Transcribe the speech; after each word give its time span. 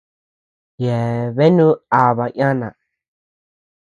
Yeabeanu 0.83 1.67
aaba 1.99 2.25
yana. 2.39 2.67